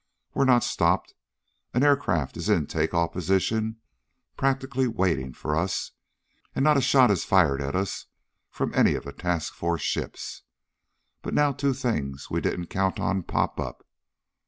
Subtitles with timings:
[0.33, 1.13] We're not stopped,
[1.75, 3.75] an aircraft is in take off position
[4.35, 5.91] practically waiting for us,
[6.55, 8.07] and not a shot is fired at us
[8.49, 10.41] from any of the task force ships.
[11.21, 13.85] But now two things we didn't count on pop up.